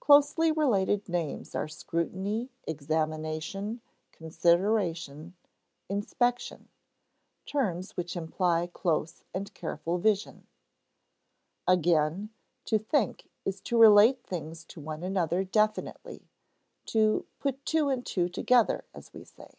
[0.00, 3.80] Closely related names are scrutiny, examination,
[4.10, 5.36] consideration,
[5.88, 6.68] inspection
[7.46, 10.48] terms which imply close and careful vision.
[11.68, 12.30] Again,
[12.64, 16.28] to think is to relate things to one another definitely,
[16.86, 19.54] to "put two and two together" as we say.